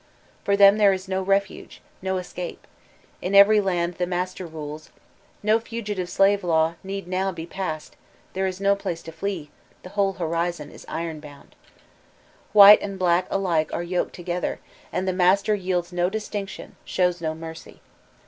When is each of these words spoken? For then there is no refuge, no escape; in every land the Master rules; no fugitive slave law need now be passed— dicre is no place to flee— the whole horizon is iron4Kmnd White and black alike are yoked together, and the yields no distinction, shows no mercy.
For 0.43 0.57
then 0.57 0.79
there 0.79 0.93
is 0.93 1.07
no 1.07 1.21
refuge, 1.21 1.79
no 2.01 2.17
escape; 2.17 2.65
in 3.21 3.35
every 3.35 3.61
land 3.61 3.97
the 3.99 4.07
Master 4.07 4.47
rules; 4.47 4.89
no 5.43 5.59
fugitive 5.59 6.09
slave 6.09 6.43
law 6.43 6.73
need 6.83 7.07
now 7.07 7.31
be 7.31 7.45
passed— 7.45 7.95
dicre 8.33 8.47
is 8.49 8.59
no 8.59 8.75
place 8.75 9.03
to 9.03 9.11
flee— 9.11 9.51
the 9.83 9.89
whole 9.89 10.13
horizon 10.13 10.71
is 10.71 10.85
iron4Kmnd 10.87 11.49
White 12.51 12.81
and 12.81 12.97
black 12.97 13.27
alike 13.29 13.71
are 13.73 13.83
yoked 13.83 14.15
together, 14.15 14.59
and 14.91 15.07
the 15.07 15.53
yields 15.61 15.93
no 15.93 16.09
distinction, 16.09 16.77
shows 16.83 17.21
no 17.21 17.35
mercy. 17.35 17.79